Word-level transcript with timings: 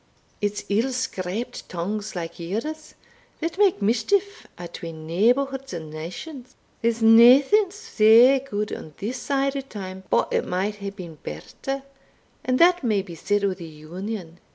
it's 0.41 0.63
ill 0.67 0.91
scraped 0.91 1.69
tongues 1.69 2.15
like 2.15 2.39
yours, 2.39 2.95
that 3.39 3.59
make 3.59 3.83
mischief 3.83 4.47
atween 4.57 5.05
neighbourhoods 5.05 5.73
and 5.73 5.91
nations. 5.91 6.55
There's 6.81 7.03
naething 7.03 7.69
sae 7.69 8.39
gude 8.39 8.73
on 8.73 8.95
this 8.97 9.17
side 9.19 9.55
o' 9.55 9.61
time 9.61 10.01
but 10.09 10.33
it 10.33 10.47
might 10.47 10.77
hae 10.77 10.89
been 10.89 11.19
better, 11.21 11.83
and 12.43 12.57
that 12.57 12.83
may 12.83 13.03
be 13.03 13.13
said 13.13 13.43
o' 13.43 13.53
the 13.53 13.67
Union. 13.69 14.39